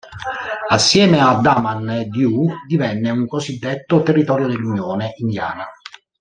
Assieme 0.69 1.19
a 1.19 1.35
Daman 1.35 1.87
e 1.89 2.05
Diu 2.07 2.51
divenne 2.65 3.11
un 3.11 3.27
cosiddetto 3.27 4.01
"territorio 4.01 4.47
dell'Unione" 4.47 5.13
indiana. 5.17 5.67